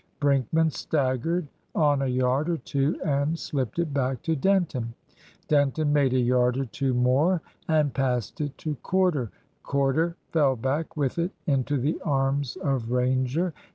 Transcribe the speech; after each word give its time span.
Brinkman 0.19 0.71
staggered 0.71 1.47
on 1.75 2.01
a 2.01 2.07
yard 2.07 2.49
or 2.49 2.57
two 2.57 2.99
and 3.05 3.37
slipped 3.37 3.77
it 3.77 3.93
back 3.93 4.23
to 4.23 4.35
Denton. 4.35 4.95
Denton 5.47 5.93
made 5.93 6.15
a 6.15 6.19
yard 6.19 6.57
or 6.57 6.65
two 6.65 6.95
more 6.95 7.43
and 7.67 7.93
passed 7.93 8.41
it 8.41 8.57
to 8.57 8.77
Corder. 8.81 9.29
Corder 9.61 10.15
fell 10.31 10.55
back 10.55 10.97
with 10.97 11.19
it 11.19 11.29
into 11.45 11.77
the 11.77 12.01
arms 12.03 12.55
of 12.55 12.89
Ranger. 12.91 13.53